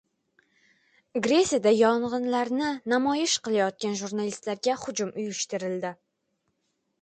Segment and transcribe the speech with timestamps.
[1.27, 5.95] Gresiyada yong‘inlarni namoyish qilayotgan jurnalistlarga hujum uyushtirildi